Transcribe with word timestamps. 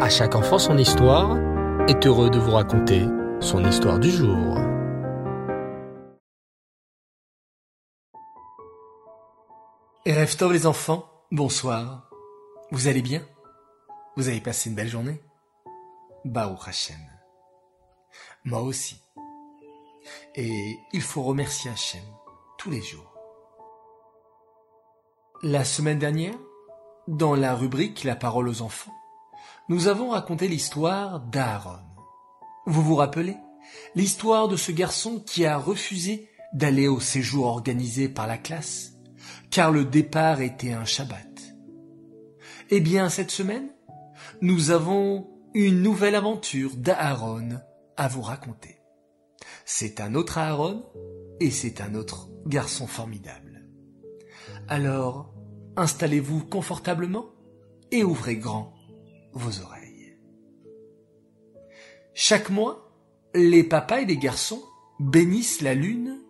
À 0.00 0.08
chaque 0.08 0.34
enfant 0.34 0.58
son 0.58 0.76
histoire 0.76 1.38
est 1.88 2.04
heureux 2.04 2.28
de 2.28 2.38
vous 2.38 2.50
raconter 2.50 3.06
son 3.40 3.64
histoire 3.64 4.00
du 4.00 4.10
jour. 4.10 4.58
Erev 10.04 10.36
Tov 10.36 10.52
les 10.52 10.66
enfants, 10.66 11.08
bonsoir. 11.30 12.10
Vous 12.72 12.88
allez 12.88 13.02
bien? 13.02 13.22
Vous 14.16 14.28
avez 14.28 14.40
passé 14.40 14.68
une 14.68 14.74
belle 14.74 14.88
journée? 14.88 15.22
Baruch 16.24 16.66
Hashem. 16.66 16.96
Moi 18.44 18.62
aussi. 18.62 19.00
Et 20.34 20.76
il 20.92 21.02
faut 21.02 21.22
remercier 21.22 21.70
Hachem 21.70 22.02
tous 22.58 22.70
les 22.70 22.82
jours. 22.82 23.14
La 25.44 25.64
semaine 25.64 26.00
dernière, 26.00 26.34
dans 27.06 27.36
la 27.36 27.54
rubrique 27.54 28.02
La 28.02 28.16
parole 28.16 28.48
aux 28.48 28.60
enfants, 28.60 28.92
nous 29.68 29.88
avons 29.88 30.10
raconté 30.10 30.46
l'histoire 30.46 31.20
d'Aaron. 31.20 31.80
Vous 32.66 32.82
vous 32.82 32.96
rappelez? 32.96 33.36
L'histoire 33.94 34.48
de 34.48 34.56
ce 34.56 34.72
garçon 34.72 35.20
qui 35.20 35.46
a 35.46 35.56
refusé 35.56 36.28
d'aller 36.52 36.86
au 36.86 37.00
séjour 37.00 37.46
organisé 37.46 38.08
par 38.08 38.26
la 38.26 38.36
classe, 38.36 38.92
car 39.50 39.72
le 39.72 39.84
départ 39.84 40.42
était 40.42 40.72
un 40.72 40.84
Shabbat. 40.84 41.40
Eh 42.70 42.80
bien, 42.80 43.08
cette 43.08 43.30
semaine, 43.30 43.70
nous 44.42 44.70
avons 44.70 45.30
une 45.54 45.82
nouvelle 45.82 46.14
aventure 46.14 46.76
d'Aaron 46.76 47.60
à 47.96 48.08
vous 48.08 48.22
raconter. 48.22 48.76
C'est 49.64 50.00
un 50.00 50.14
autre 50.14 50.36
Aaron 50.36 50.84
et 51.40 51.50
c'est 51.50 51.80
un 51.80 51.94
autre 51.94 52.28
garçon 52.46 52.86
formidable. 52.86 53.66
Alors, 54.68 55.32
installez-vous 55.76 56.44
confortablement 56.44 57.26
et 57.90 58.04
ouvrez 58.04 58.36
grand 58.36 58.73
Chaque 62.14 62.50
mois, 62.50 62.92
les 63.34 63.64
papas 63.64 64.00
et 64.00 64.04
les 64.06 64.16
garçons 64.16 64.62
bénissent 65.00 65.60
la 65.60 65.74
lune, 65.74 66.20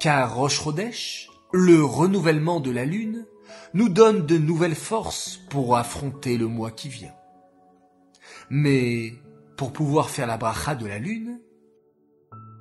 car 0.00 0.34
Roche 0.34 0.58
Rodèche, 0.58 1.28
le 1.52 1.84
renouvellement 1.84 2.60
de 2.60 2.70
la 2.70 2.84
lune, 2.84 3.26
nous 3.74 3.88
donne 3.88 4.24
de 4.24 4.38
nouvelles 4.38 4.74
forces 4.74 5.38
pour 5.50 5.76
affronter 5.76 6.38
le 6.38 6.46
mois 6.46 6.70
qui 6.70 6.88
vient. 6.88 7.14
Mais 8.50 9.12
pour 9.56 9.72
pouvoir 9.72 10.08
faire 10.08 10.26
la 10.26 10.38
bracha 10.38 10.74
de 10.74 10.86
la 10.86 10.98
lune, 10.98 11.40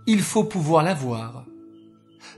il 0.05 0.21
faut 0.21 0.43
pouvoir 0.43 0.83
la 0.83 0.93
voir. 0.93 1.45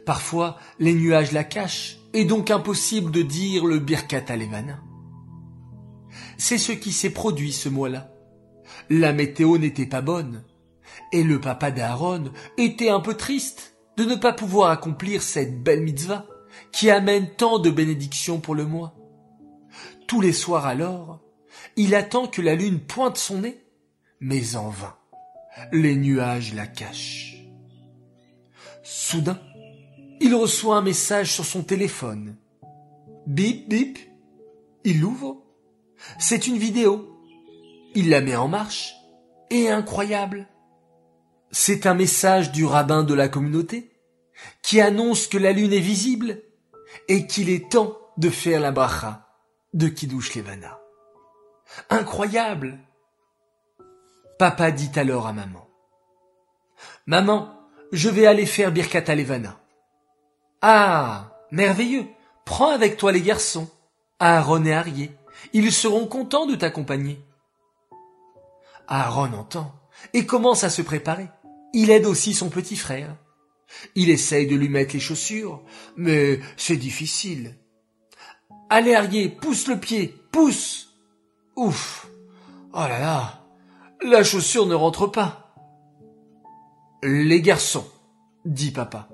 Parfois, 0.05 0.57
les 0.79 0.93
nuages 0.93 1.31
la 1.31 1.43
cachent, 1.43 1.97
et 2.13 2.25
donc 2.25 2.51
impossible 2.51 3.11
de 3.11 3.21
dire 3.21 3.65
le 3.65 3.79
Birkat 3.79 4.25
Alevana. 4.27 4.79
C'est 6.37 6.57
ce 6.57 6.71
qui 6.71 6.91
s'est 6.91 7.09
produit 7.09 7.53
ce 7.53 7.69
mois-là. 7.69 8.11
La 8.89 9.13
météo 9.13 9.57
n'était 9.57 9.85
pas 9.85 10.01
bonne, 10.01 10.43
et 11.11 11.23
le 11.23 11.39
papa 11.39 11.71
d'Aaron 11.71 12.31
était 12.57 12.89
un 12.89 12.99
peu 12.99 13.15
triste 13.15 13.75
de 13.97 14.05
ne 14.05 14.15
pas 14.15 14.33
pouvoir 14.33 14.71
accomplir 14.71 15.21
cette 15.21 15.61
belle 15.61 15.81
mitzvah 15.81 16.25
qui 16.71 16.89
amène 16.89 17.29
tant 17.35 17.59
de 17.59 17.69
bénédictions 17.69 18.39
pour 18.39 18.55
le 18.55 18.65
mois. 18.65 18.95
Tous 20.07 20.21
les 20.21 20.33
soirs 20.33 20.65
alors, 20.65 21.21
il 21.75 21.95
attend 21.95 22.27
que 22.27 22.41
la 22.41 22.55
lune 22.55 22.79
pointe 22.79 23.17
son 23.17 23.41
nez, 23.41 23.63
mais 24.19 24.55
en 24.55 24.69
vain. 24.69 24.95
Les 25.71 25.95
nuages 25.95 26.53
la 26.53 26.67
cachent. 26.67 27.43
Soudain, 28.83 29.39
il 30.21 30.33
reçoit 30.35 30.77
un 30.77 30.81
message 30.81 31.31
sur 31.33 31.45
son 31.45 31.63
téléphone. 31.63 32.35
Bip, 33.27 33.69
bip. 33.69 33.99
Il 34.83 35.01
l'ouvre. 35.01 35.43
C'est 36.17 36.47
une 36.47 36.57
vidéo. 36.57 37.07
Il 37.95 38.09
la 38.09 38.21
met 38.21 38.35
en 38.35 38.47
marche. 38.47 38.93
Et 39.49 39.69
incroyable. 39.69 40.47
C'est 41.51 41.85
un 41.85 41.95
message 41.95 42.51
du 42.51 42.65
rabbin 42.65 43.03
de 43.03 43.13
la 43.13 43.27
communauté 43.27 43.91
qui 44.61 44.79
annonce 44.79 45.27
que 45.27 45.37
la 45.37 45.51
lune 45.51 45.73
est 45.73 45.79
visible 45.79 46.41
et 47.07 47.27
qu'il 47.27 47.49
est 47.49 47.71
temps 47.71 47.97
de 48.17 48.29
faire 48.29 48.59
la 48.59 48.71
bracha 48.71 49.27
de 49.73 49.87
Kiddush 49.87 50.35
Levana. 50.35 50.79
Incroyable. 51.89 52.79
Papa 54.37 54.71
dit 54.71 54.91
alors 54.95 55.27
à 55.27 55.33
maman. 55.33 55.67
Maman, 57.05 57.53
je 57.91 58.09
vais 58.09 58.27
aller 58.27 58.45
faire 58.45 58.71
Birkat 58.71 59.15
Levana. 59.15 59.59
Ah, 60.61 61.31
merveilleux. 61.51 62.05
Prends 62.45 62.71
avec 62.71 62.97
toi 62.97 63.11
les 63.11 63.21
garçons, 63.21 63.69
Aaron 64.19 64.65
et 64.65 64.73
Arié. 64.73 65.11
Ils 65.53 65.71
seront 65.71 66.07
contents 66.07 66.45
de 66.45 66.55
t'accompagner. 66.55 67.21
Aaron 68.87 69.33
entend 69.33 69.73
et 70.13 70.25
commence 70.25 70.63
à 70.63 70.69
se 70.69 70.81
préparer. 70.81 71.27
Il 71.73 71.91
aide 71.91 72.05
aussi 72.05 72.33
son 72.33 72.49
petit 72.49 72.75
frère. 72.75 73.15
Il 73.95 74.09
essaye 74.09 74.47
de 74.47 74.55
lui 74.55 74.69
mettre 74.69 74.93
les 74.93 74.99
chaussures, 74.99 75.61
mais 75.95 76.39
c'est 76.57 76.77
difficile. 76.77 77.55
Allez, 78.69 78.95
Arié, 78.95 79.29
pousse 79.29 79.67
le 79.67 79.79
pied, 79.79 80.15
pousse. 80.31 80.95
Ouf. 81.55 82.07
Oh 82.73 82.79
là 82.79 82.99
là. 82.99 83.45
La 84.03 84.23
chaussure 84.23 84.65
ne 84.65 84.75
rentre 84.75 85.07
pas. 85.07 85.53
Les 87.03 87.41
garçons, 87.41 87.87
dit 88.45 88.71
papa. 88.71 89.09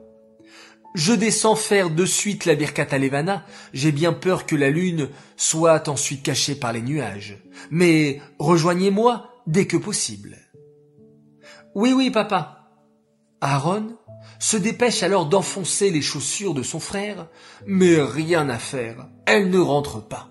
Je 0.95 1.11
descends 1.11 1.55
faire 1.55 1.89
de 1.89 2.05
suite 2.05 2.45
la 2.45 2.55
Birkat 2.55 2.87
Alevana. 2.91 3.45
J'ai 3.73 3.91
bien 3.91 4.13
peur 4.13 4.45
que 4.45 4.55
la 4.55 4.69
lune 4.69 5.09
soit 5.35 5.89
ensuite 5.89 6.23
cachée 6.23 6.55
par 6.55 6.71
les 6.71 6.81
nuages. 6.81 7.43
Mais 7.69 8.21
rejoignez-moi 8.39 9.29
dès 9.45 9.67
que 9.67 9.75
possible. 9.75 10.37
Oui, 11.75 11.91
oui, 11.91 12.11
papa. 12.11 12.69
Aaron 13.41 13.97
se 14.39 14.55
dépêche 14.55 15.03
alors 15.03 15.25
d'enfoncer 15.25 15.91
les 15.91 16.01
chaussures 16.01 16.53
de 16.53 16.63
son 16.63 16.79
frère, 16.79 17.27
mais 17.67 18.01
rien 18.01 18.47
à 18.47 18.57
faire. 18.57 19.09
Elles 19.25 19.49
ne 19.49 19.59
rentrent 19.59 20.07
pas. 20.07 20.29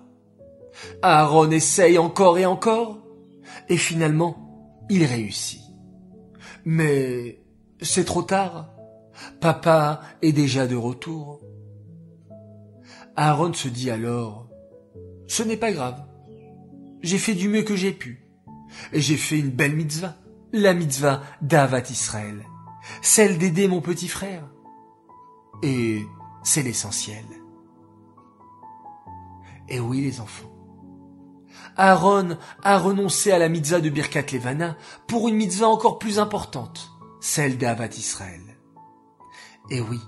Aaron 1.03 1.51
essaye 1.51 1.99
encore 1.99 2.39
et 2.39 2.45
encore, 2.47 3.05
et 3.69 3.77
finalement, 3.77 4.83
il 4.89 5.05
réussit. 5.05 5.61
Mais 6.65 7.43
c'est 7.81 8.05
trop 8.05 8.23
tard. 8.23 8.74
Papa 9.39 10.01
est 10.21 10.31
déjà 10.31 10.67
de 10.67 10.75
retour. 10.75 11.41
Aaron 13.15 13.53
se 13.53 13.67
dit 13.67 13.89
alors, 13.89 14.49
ce 15.27 15.43
n'est 15.43 15.57
pas 15.57 15.71
grave. 15.71 16.05
J'ai 17.01 17.17
fait 17.17 17.33
du 17.33 17.49
mieux 17.49 17.63
que 17.63 17.75
j'ai 17.75 17.91
pu. 17.91 18.25
Et 18.91 19.01
j'ai 19.01 19.17
fait 19.17 19.39
une 19.39 19.51
belle 19.51 19.75
mitzvah, 19.75 20.15
la 20.51 20.73
mitzvah 20.73 21.21
d'Avat 21.41 21.89
Israël, 21.89 22.45
celle 23.01 23.37
d'aider 23.37 23.67
mon 23.67 23.81
petit 23.81 24.07
frère. 24.07 24.49
Et 25.63 26.03
c'est 26.43 26.63
l'essentiel. 26.63 27.23
Et 29.69 29.79
oui, 29.79 30.01
les 30.01 30.19
enfants. 30.19 30.51
Aaron 31.77 32.37
a 32.63 32.77
renoncé 32.77 33.31
à 33.31 33.39
la 33.39 33.49
mitzvah 33.49 33.81
de 33.81 33.89
Birkat 33.89 34.25
Levana 34.31 34.77
pour 35.07 35.27
une 35.27 35.35
mitzvah 35.35 35.67
encore 35.67 35.99
plus 35.99 36.19
importante, 36.19 36.91
celle 37.19 37.57
d'Avat 37.57 37.87
Israël. 37.97 38.44
Et 39.69 39.81
oui, 39.81 39.99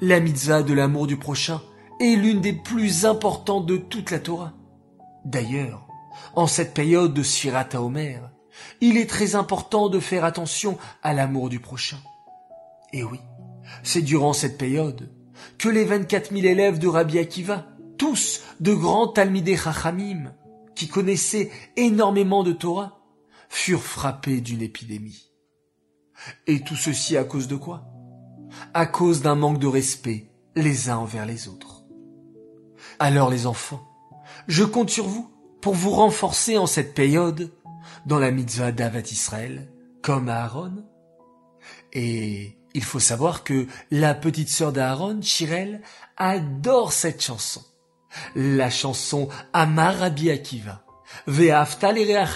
la 0.00 0.20
mitzvah 0.20 0.62
de 0.62 0.74
l'amour 0.74 1.06
du 1.06 1.16
prochain 1.16 1.62
est 2.00 2.16
l'une 2.16 2.40
des 2.40 2.52
plus 2.52 3.06
importantes 3.06 3.66
de 3.66 3.76
toute 3.76 4.10
la 4.10 4.18
Torah. 4.18 4.52
D'ailleurs, 5.24 5.86
en 6.34 6.46
cette 6.46 6.74
période 6.74 7.14
de 7.14 7.22
Sirat 7.22 7.68
Omer, 7.74 8.30
il 8.80 8.96
est 8.96 9.08
très 9.08 9.34
important 9.34 9.88
de 9.88 10.00
faire 10.00 10.24
attention 10.24 10.78
à 11.02 11.12
l'amour 11.12 11.48
du 11.48 11.60
prochain. 11.60 11.98
Et 12.92 13.04
oui, 13.04 13.20
c'est 13.82 14.02
durant 14.02 14.32
cette 14.32 14.58
période 14.58 15.10
que 15.58 15.68
les 15.68 15.84
24 15.84 16.34
000 16.34 16.46
élèves 16.46 16.78
de 16.78 16.88
Rabbi 16.88 17.18
Akiva, 17.18 17.68
tous 17.98 18.42
de 18.60 18.74
grands 18.74 19.08
Talmidei 19.08 19.56
Chachamim, 19.56 20.34
qui 20.74 20.88
connaissaient 20.88 21.50
énormément 21.76 22.42
de 22.42 22.52
Torah, 22.52 22.98
furent 23.48 23.82
frappés 23.82 24.40
d'une 24.40 24.62
épidémie. 24.62 25.30
Et 26.46 26.60
tout 26.60 26.76
ceci 26.76 27.16
à 27.16 27.24
cause 27.24 27.48
de 27.48 27.56
quoi? 27.56 27.91
À 28.74 28.86
cause 28.86 29.22
d'un 29.22 29.34
manque 29.34 29.58
de 29.58 29.66
respect 29.66 30.30
les 30.54 30.90
uns 30.90 30.98
envers 30.98 31.26
les 31.26 31.48
autres. 31.48 31.84
Alors 32.98 33.30
les 33.30 33.46
enfants, 33.46 33.82
je 34.48 34.64
compte 34.64 34.90
sur 34.90 35.06
vous 35.06 35.30
pour 35.60 35.74
vous 35.74 35.90
renforcer 35.90 36.58
en 36.58 36.66
cette 36.66 36.94
période 36.94 37.52
dans 38.06 38.18
la 38.18 38.30
mitzvah 38.30 38.72
d'Avat 38.72 39.10
Israël, 39.10 39.70
comme 40.02 40.28
Aaron. 40.28 40.84
Et 41.92 42.58
il 42.74 42.84
faut 42.84 43.00
savoir 43.00 43.44
que 43.44 43.66
la 43.90 44.14
petite 44.14 44.48
sœur 44.48 44.72
d'Aaron, 44.72 45.20
Shirel, 45.22 45.82
adore 46.16 46.92
cette 46.92 47.22
chanson. 47.22 47.62
La 48.34 48.70
chanson 48.70 49.28
Amar 49.52 49.96
Rabbi 49.96 50.30
Akiva, 50.30 50.84
Ve'afta 51.26 51.94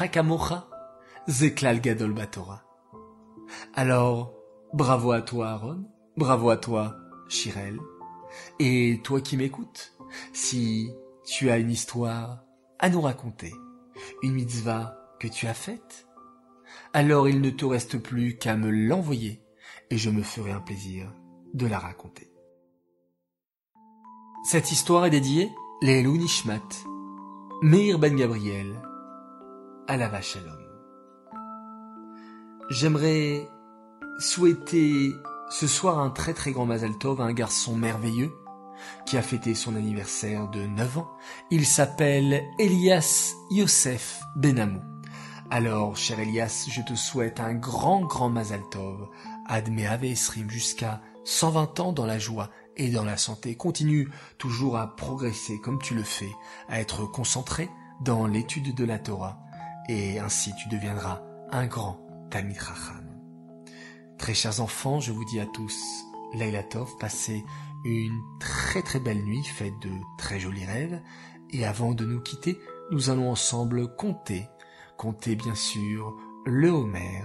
kamocha, 0.09 0.69
Zeklal 1.29 1.81
Gadol 1.81 2.13
Batora. 2.13 2.63
Alors, 3.75 4.33
bravo 4.73 5.13
à 5.13 5.23
toi 5.23 5.51
Aaron, 5.51 5.85
Bravo 6.17 6.49
à 6.49 6.57
toi, 6.57 6.97
Chirel. 7.29 7.79
Et 8.59 9.01
toi 9.05 9.21
qui 9.21 9.37
m'écoutes, 9.37 9.93
si 10.33 10.91
tu 11.27 11.51
as 11.51 11.59
une 11.59 11.71
histoire 11.71 12.43
à 12.79 12.89
nous 12.89 13.03
raconter, 13.03 13.53
une 14.23 14.33
mitzvah 14.33 14.97
que 15.21 15.29
tu 15.29 15.47
as 15.47 15.53
faite 15.53 16.07
Alors 16.95 17.29
il 17.29 17.43
ne 17.43 17.51
te 17.51 17.67
reste 17.67 17.99
plus 17.99 18.39
qu'à 18.39 18.57
me 18.57 18.71
l'envoyer 18.71 19.43
et 19.91 19.99
je 19.99 20.09
me 20.09 20.23
ferai 20.23 20.53
un 20.53 20.61
plaisir 20.61 21.13
de 21.53 21.67
la 21.67 21.79
raconter. 21.79 22.33
Cette 24.45 24.73
histoire 24.73 25.05
est 25.05 25.11
dédiée 25.11 25.51
les 25.83 26.03
Nishmat, 26.03 26.87
Meir 27.61 27.99
Ben 27.99 28.17
Gabriel, 28.17 28.81
à 29.87 29.99
la 29.99 30.09
vache 30.09 30.37
à 30.37 30.41
l'homme. 30.41 30.67
J'aimerais 32.71 33.47
souhaiter 34.19 35.13
ce 35.49 35.67
soir 35.67 35.99
un 35.99 36.11
très 36.11 36.35
très 36.35 36.53
grand 36.53 36.67
Mazal 36.67 36.99
Tov 36.99 37.21
un 37.21 37.33
garçon 37.33 37.77
merveilleux 37.77 38.33
qui 39.07 39.17
a 39.17 39.23
fêté 39.23 39.55
son 39.55 39.75
anniversaire 39.77 40.49
de 40.49 40.67
9 40.67 40.99
ans. 40.99 41.11
Il 41.51 41.67
s'appelle 41.67 42.45
Elias 42.59 43.35
Yosef 43.51 44.21
Benamou. 44.37 44.83
Alors, 45.51 45.97
cher 45.97 46.19
Elias, 46.19 46.67
je 46.69 46.83
te 46.83 46.95
souhaite 46.95 47.41
un 47.41 47.55
grand 47.55 48.01
grand 48.01 48.29
Mazal 48.29 48.63
Tov, 48.71 49.09
Esrim 50.03 50.51
jusqu'à 50.51 51.01
120 51.25 51.81
ans 51.81 51.93
dans 51.93 52.07
la 52.07 52.19
joie 52.19 52.51
et 52.77 52.91
dans 52.91 53.05
la 53.05 53.17
santé. 53.17 53.55
Continue 53.55 54.11
toujours 54.39 54.77
à 54.77 54.97
progresser 54.97 55.61
comme 55.61 55.81
tu 55.81 55.95
le 55.95 56.03
fais, 56.03 56.33
à 56.69 56.81
être 56.81 57.07
concentré 57.07 57.71
dans 58.01 58.27
l'étude 58.27 58.75
de 58.75 58.85
la 58.85 58.99
Torah, 58.99 59.39
et 59.89 60.19
ainsi 60.19 60.53
tu 60.61 60.69
deviendras 60.69 61.23
un 61.51 61.67
grand 61.67 62.01
Tamid 62.31 62.59
Très 64.19 64.35
chers 64.35 64.61
enfants, 64.61 64.99
je 64.99 65.13
vous 65.13 65.25
dis 65.25 65.41
à 65.41 65.47
tous, 65.47 66.07
Leila 66.33 66.63
Tov, 66.63 66.97
passez 66.99 67.45
une 67.85 68.19
très 68.41 68.83
très 68.83 68.99
belle 68.99 69.23
nuit 69.23 69.45
faite 69.45 69.79
de 69.83 69.91
très 70.17 70.41
jolis 70.41 70.65
rêves, 70.65 71.01
et 71.51 71.65
avant 71.67 71.93
de 71.93 72.05
nous 72.05 72.21
quitter, 72.21 72.59
nous 72.91 73.11
allons 73.11 73.31
ensemble 73.31 73.95
compter, 73.95 74.49
compter 74.97 75.37
bien 75.37 75.55
sûr 75.55 76.17
le 76.47 76.71
Homer, 76.71 77.23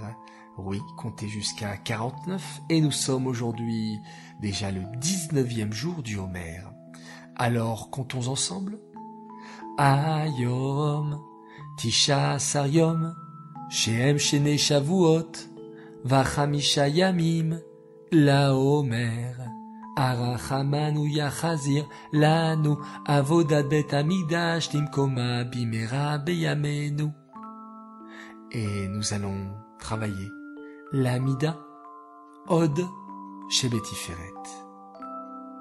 oui, 0.57 0.79
compter 0.97 1.27
jusqu'à 1.27 1.77
49, 1.77 2.61
et 2.69 2.81
nous 2.81 2.91
sommes 2.91 3.25
aujourd'hui 3.25 3.97
déjà 4.41 4.69
le 4.69 4.81
19e 4.81 5.71
jour 5.71 6.03
du 6.03 6.17
Homer. 6.17 6.59
Alors 7.37 7.89
comptons 7.89 8.27
ensemble. 8.27 8.79
Ayom, 9.77 11.21
Tisha 11.77 12.37
Sariom, 12.37 13.15
Shem 13.69 14.17
Shene 14.17 14.57
Shavuot, 14.57 15.31
Vachamisha 16.03 16.87
Yamim, 16.87 17.59
La 18.11 18.55
Homer, 18.55 19.35
Arachamanu 19.95 21.07
Yachazir, 21.07 21.87
Lanu, 22.11 22.77
Avodat 23.05 23.63
Bet 23.63 23.93
Amidash, 23.93 24.69
Timkoma 24.69 25.43
Bimera 25.43 26.17
Beyamenu. 26.17 27.11
Et 28.51 28.87
nous 28.87 29.13
allons 29.13 29.51
travailler 29.79 30.27
l'amida, 30.91 31.57
Od 32.47 32.87
chez. 33.49 33.69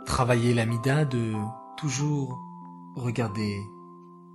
Travailler 0.07 0.55
l'amida 0.55 1.05
de 1.05 1.35
toujours 1.77 2.39
regarder 2.97 3.61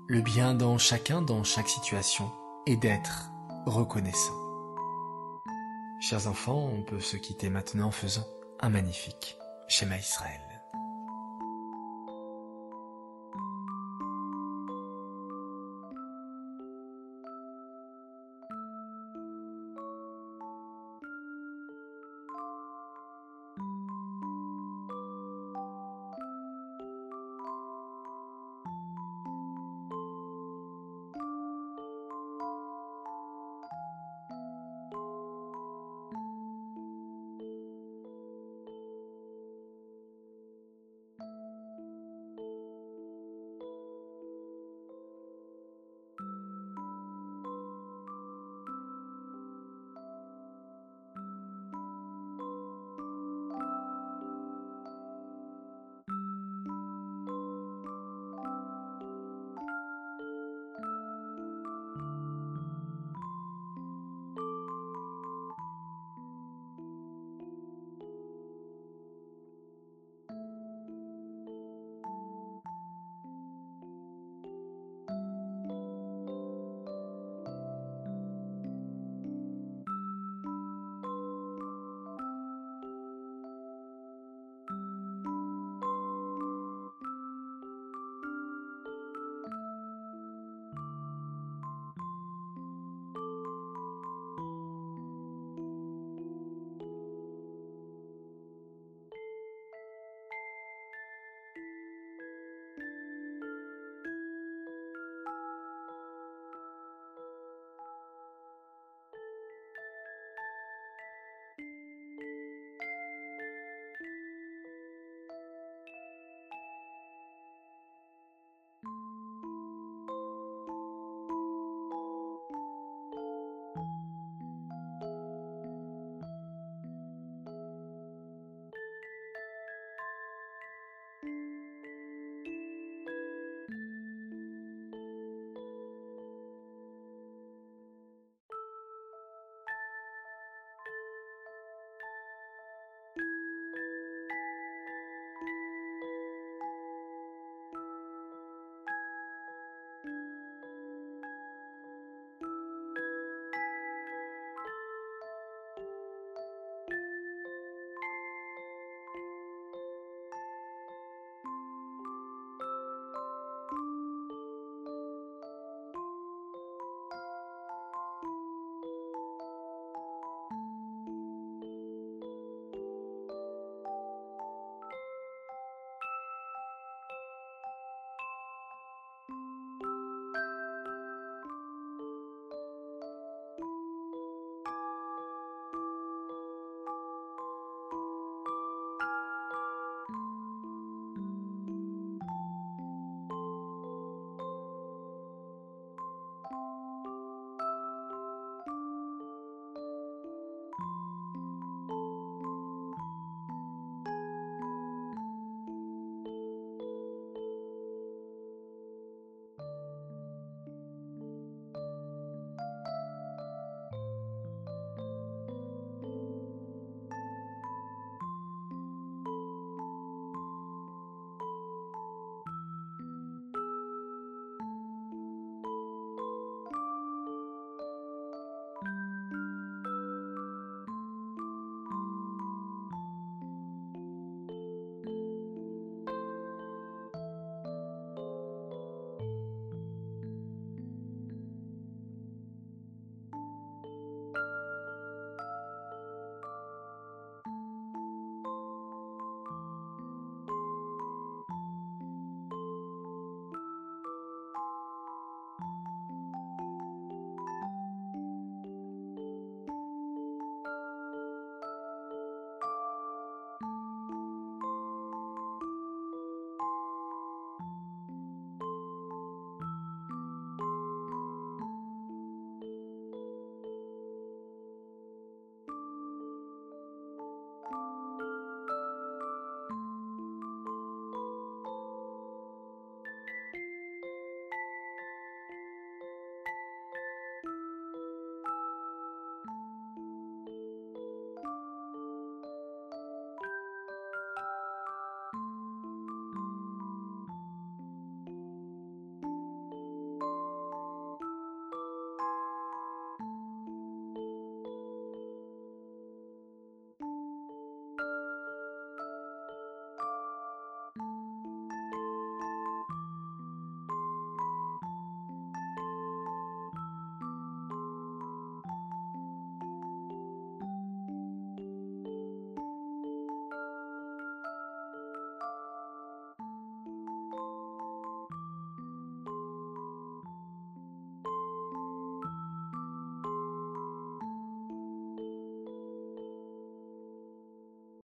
le 0.07 0.21
bien 0.21 0.53
dans 0.53 0.77
chacun, 0.77 1.21
dans 1.21 1.43
chaque 1.43 1.67
situation, 1.67 2.31
et 2.67 2.77
d'être 2.77 3.31
reconnaissant. 3.65 4.44
Chers 6.01 6.27
enfants, 6.27 6.69
on 6.71 6.83
peut 6.83 6.99
se 6.99 7.17
quitter 7.17 7.49
maintenant 7.49 7.87
en 7.87 7.91
faisant 7.91 8.27
un 8.59 8.69
magnifique 8.69 9.37
schéma 9.67 9.97
Israël. 9.97 10.44